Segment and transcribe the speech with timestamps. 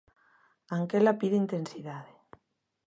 [0.77, 2.13] Anquela pide intensidade.